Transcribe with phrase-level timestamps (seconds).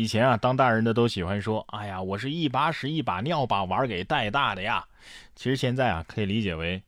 [0.00, 4.82] 以前啊，当大人的都喜欢说：“哎呀，我是一把屎一把尿把娃儿给带大的呀。”
[5.36, 6.82] 其实现在啊，可以理解为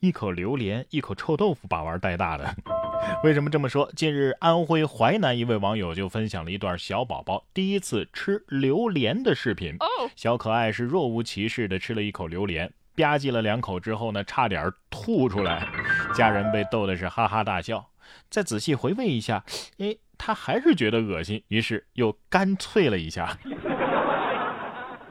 [0.00, 2.56] 一口榴莲一口臭豆腐把娃儿带大的。
[3.22, 3.92] 为什么这么说？
[3.94, 9.76] 近日，安徽淮南一位网友就分享了一段小宝宝第一次吃榴莲的视频。
[10.16, 15.68] 小可爱是若无其事的吃了一口榴莲，吧唧了两口之后呢，差点吐出来。
[16.16, 17.90] 家人被逗的是哈哈大笑。
[18.30, 19.44] 再仔细回味一下，
[19.76, 19.98] 哎。
[20.18, 23.38] 他还是觉得恶心，于是又干脆了一下，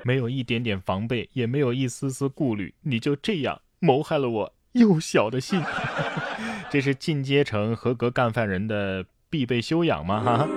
[0.04, 5.62] 没有一点点防备，也没有一丝丝顾虑，你就这样谋害了我幼小的心，
[6.70, 10.20] 这是进阶成合格干饭人的必备修养吗？
[10.22, 10.48] 哈。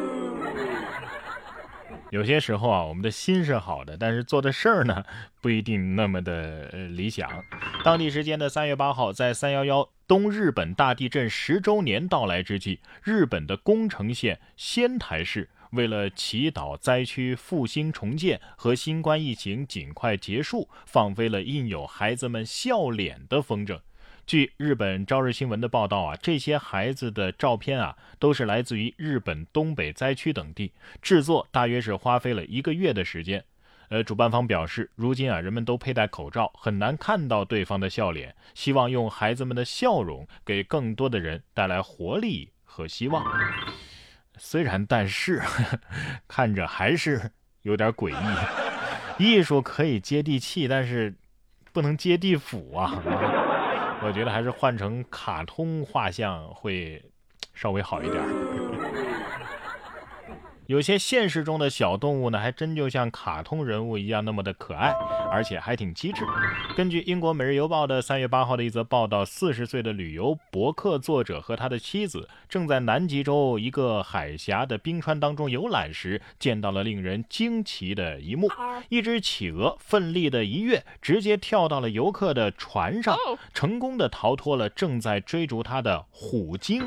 [2.10, 5.04] 有些时候啊，我们的心是好的，但是做的事儿呢，
[5.42, 7.28] 不一定那么的理想。
[7.84, 23.80] 当地时间的三月八号，在三幺幺东日本大地震十周年到来之际，日本的宫城县仙台市为了祈祷灾区复兴重建和新冠疫情尽快结束，放飞了印有孩子们笑脸的风筝。
[24.24, 33.44] 据日本朝日新闻的报道啊，这些孩子的照片啊，都是来自于日本东北灾区等地，制作大约是花费了一个月的时间。
[33.88, 43.24] 呃，主办方表示，如今啊，人们都佩戴口罩，很难看到对方的笑脸，希望用孩子们的笑容给更多的人带来活力和希望。
[44.38, 45.40] 虽然，但是
[46.28, 47.30] 看着还是
[47.62, 49.24] 有点诡异。
[49.24, 51.14] 艺术可以接地气，但是
[51.72, 53.00] 不能接地府啊。
[54.02, 57.02] 我觉得还是换成卡通画像会
[57.54, 58.22] 稍微好一点。
[60.66, 64.92] 有些现实中的小动物呢，还真就像卡通人物一样那么的可爱，
[65.30, 66.24] 而且还挺机智。
[66.76, 78.50] 根据英国《每日邮报》的三月八号的一则报道，四十岁的旅游博客作者和他的妻子正在南极洲一个海峡的冰川当中游览时，见到了令人惊奇的一幕：
[78.88, 83.16] 一只企鹅奋力的一跃，直接跳到了游客的船上，
[83.54, 86.84] 成功的逃脱了正在追逐它的虎鲸。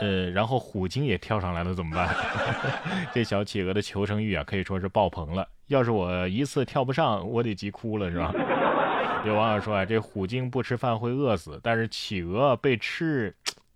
[0.00, 2.14] 呃，然后虎鲸也跳上来了，怎么办？
[3.12, 5.46] 这小企鹅的求生欲啊，可以说是爆棚了。
[5.66, 8.32] 要是我一次跳不上，我得急哭了，是吧？
[9.26, 13.34] 有网友说啊，这虎鲸不吃饭会饿死，但是企鹅被吃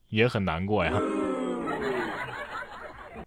[0.08, 0.92] 也很难过呀。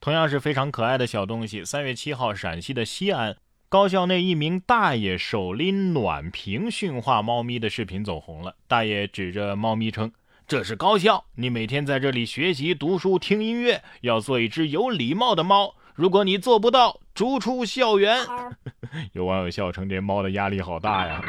[0.02, 1.64] 同样是非常可爱的小东西。
[1.64, 3.36] 三月七号，陕西的西安
[3.70, 8.56] 高校内一名大爷手拎暖瓶驯化猫咪的视频走红了。
[8.68, 10.12] 大爷指着猫咪称。
[10.48, 15.76] 这是高校，你每天在这里学习、读书、听音乐，要做一只有礼貌的猫。
[15.94, 18.20] 如果你做不到，逐出校园。
[19.12, 21.22] 有网友笑称：“这猫的压力好大呀！”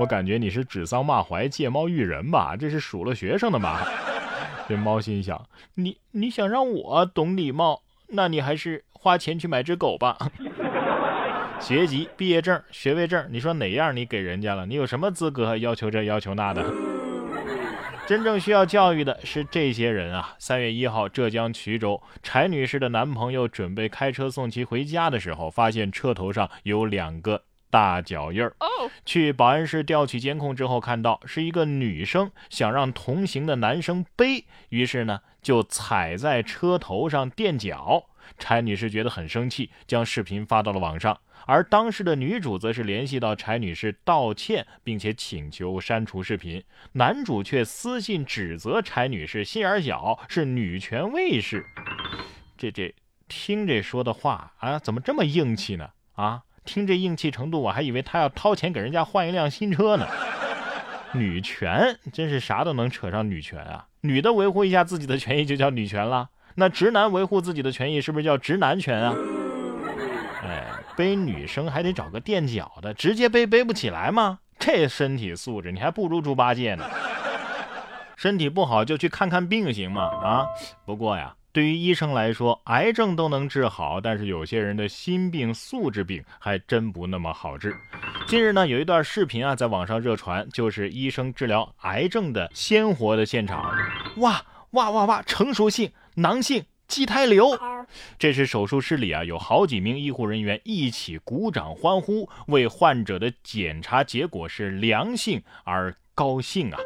[0.00, 2.56] 我感觉你是指桑骂槐、借猫喻人吧？
[2.56, 3.86] 这是数落学生的吧？
[4.66, 10.16] 这猫心想：你你想让我懂礼貌，那你还是花钱去买只狗吧。
[11.60, 14.64] 学籍、毕业证、学位证，你说哪样你给人家了？
[14.64, 16.64] 你有什么资格要求这要求那的？
[18.10, 20.34] 真正需要教育的是这些人啊！
[20.36, 28.52] 三月一号，浙江衢州柴女士的男朋友准备开车送其回家的时候，发现车头上有两个大脚印儿。
[29.06, 38.08] 去保安室调取监控之后，看到是一个女生想让同行的男生背，于是呢就踩在车头上垫脚。
[38.40, 41.20] 柴女士觉得很生气，将视频发到了网上。
[41.46, 46.62] 而当时的女主则是联系到柴女士道歉，并且请求删除视频。
[46.92, 51.66] 男主却私信指责柴女士心眼小，是女权卫士。
[52.56, 52.94] 这这
[53.28, 55.90] 听这说的话啊，怎么这么硬气呢？
[56.14, 60.06] 啊，听这硬气程度，我还以为他要掏钱给人家换一辆新车呢。
[61.14, 63.88] 女权真是啥都能扯上女权啊！
[64.02, 69.14] 女的维护一下自己的权益就叫女权了，那直男维护自己的权益是不是叫直男权啊？
[70.96, 74.38] 背女生还得找个垫脚的，直接背背不起来吗？
[74.58, 76.84] 这身体素质你还不如猪八戒呢。
[78.16, 80.02] 身体不好就去看看病行吗？
[80.02, 80.46] 啊，
[80.84, 87.74] 不过呀，对于医生来说，癌症都能治好，但是有些人的心病、素质病还真不那么好治。
[88.26, 93.74] 近日呢，有一段视频啊在网上热传，就是医生治疗癌症的鲜活的现场。
[94.16, 96.64] 哇哇哇哇，成熟性囊性。
[96.86, 97.56] 畸胎瘤，
[98.18, 106.78] 这是手术室里啊，有好几名医护人员一起鼓掌欢呼，为患者的检查结果是良性而高兴啊！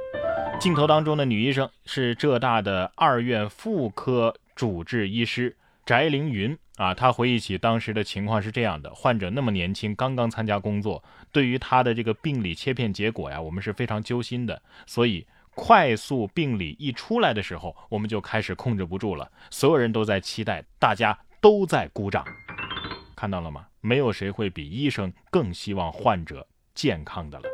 [0.61, 11.03] 镜头当中的女医生是浙大的二院妇科主治医师翟凌云啊，她回忆起当时的情况是这样的：患者那么年轻，刚刚参加工作，
[11.33, 15.27] 对于他的这个病理切片结果呀，我们是非常揪心的，所以。
[15.55, 19.31] 快速病理一出来的时候，我们就开始控制不住了。
[19.51, 22.25] 所有人都在期待，大家都在鼓掌。
[23.17, 23.67] 看到了吗？
[23.81, 27.45] 没有谁会比医生更希望患者健康的了。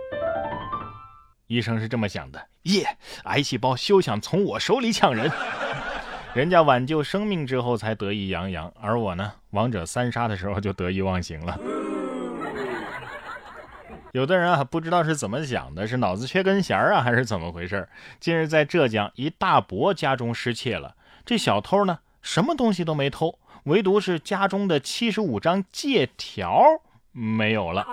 [1.46, 5.30] 医生是这么想的：耶，癌细胞休想从我手里抢人。
[6.32, 11.58] 人家挽救生命之后才得意洋洋，而我呢，王者三杀的时候就得意忘形了。
[14.12, 17.88] 有的人啊，不知道是怎么想的，是脑子缺根弦啊，还是怎么回事？
[18.18, 26.62] 近日在浙江，一大伯家中失窃了，这小偷呢，什么东西都没偷，唯独是家中的七十五张借条
[27.12, 27.86] 没有了。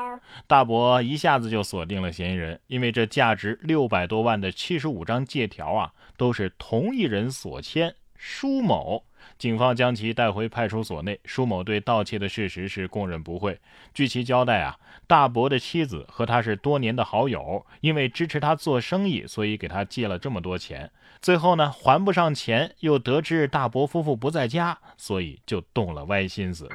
[0.48, 7.94] 大伯一下子就锁定了嫌疑人，因为这价值六百多万的七十五张借条啊，都是同一人所签。
[8.20, 9.04] 舒某，
[9.38, 11.20] 警方将其带回派出所内。
[11.26, 13.60] 舒某对盗窃的事实是供认不讳。
[13.94, 20.92] 据其交代啊，大伯的妻子和他是多年的好友，因为支持他做生意，所以给他借了这么多钱。
[21.22, 26.70] 最后呢，还不上钱，又得知大伯夫妇不在家，所以就动了歪心思。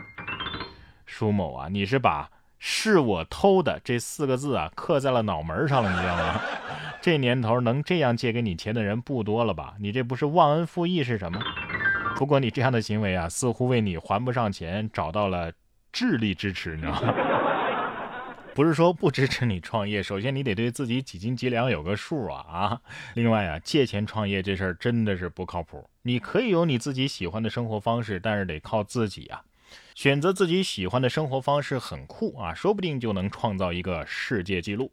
[1.07, 6.41] 舒某啊，你是把“是我偷的”这四个字啊刻在了脑门上了，你知道吗？
[7.03, 9.75] 这年头能这样借给你钱的人不多了吧？
[9.81, 11.41] 你这不是忘恩负义是什么？
[12.17, 15.53] 不过你这样的行为啊，似乎为你还不上钱找到了
[15.93, 17.15] 智力支持，你知道吗？
[18.55, 22.81] 不是说不支持你创业，首先你得对自己几斤几两有个数啊啊！
[23.15, 25.89] 另外啊，借钱创业这事儿真的是不靠谱。
[26.03, 29.43] 你可以有你自己喜欢的生活方式，但是得靠自己啊。
[29.95, 34.93] 选择自己喜欢的生活方式很酷啊，说不定就能创造一个世界纪录。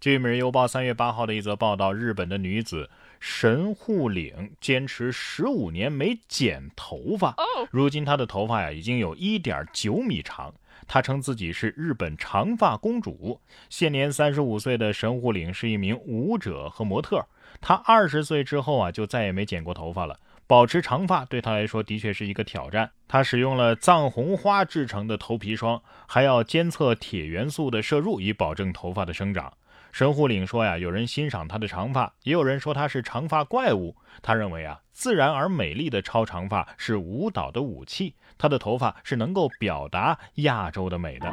[0.00, 2.88] 据《每日邮报》三月八号的一则报道，日本的女子
[3.20, 7.36] 神户岭坚持十五年没剪头发，
[7.70, 10.52] 如今她的头发呀已经有一点九米长。
[10.88, 13.38] 她称自己是日本长发公主。
[13.68, 17.24] 现年三十五岁的神户岭是一名舞者和模特。
[17.60, 20.18] 她二十岁之后啊就再也没剪过头发了。
[20.46, 22.90] 保持长发对她来说的确是一个挑战。
[23.06, 29.52] 她使用了藏红花制成的头皮霜，还要监测铁元素的摄入，以保证头发的生长。
[29.92, 33.96] 神户岭说呀，有人欣赏他的长发，也有人说他是长发怪物。
[34.22, 41.32] 他认为啊，自然而美丽的超长发是舞蹈的武器，他的头发是能够表达亚洲的美的。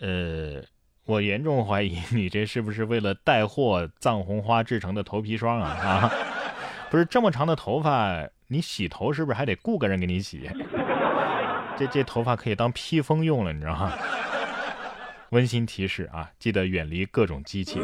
[0.00, 0.62] 呃，
[1.04, 5.68] 我严重怀疑你这是不是为了带货藏红花制成的头皮霜啊？
[5.70, 6.12] 啊，
[6.90, 10.48] 不是这么长的头发，你洗头是不是还得雇个人给你洗？
[11.76, 13.92] 这这头发可以当披风用了，你知道吗？
[15.30, 17.78] 温馨提示啊，记得远离各种机器。